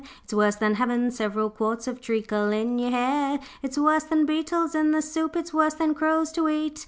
It's 0.23 0.33
worse 0.33 0.55
than 0.55 0.73
havin' 0.73 1.11
several 1.11 1.51
quarts 1.51 1.87
Of 1.87 2.01
treacle 2.01 2.49
in 2.51 2.79
your 2.79 2.89
hair. 2.89 3.39
'It's 3.61 3.77
worse 3.77 4.03
than 4.03 4.25
beetles 4.25 4.73
in 4.73 4.89
the 4.93 4.99
soup, 5.03 5.35
It's 5.35 5.53
worse 5.53 5.75
than 5.75 5.93
crows 5.93 6.31
to 6.31 6.49
eat. 6.49 6.79